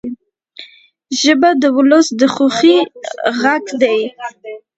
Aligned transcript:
ژبه 1.21 1.49
د 1.61 1.63
ولس 1.77 2.07
د 2.19 2.21
خوښۍ 2.33 2.77
غږ 3.41 3.65
دی 3.81 3.99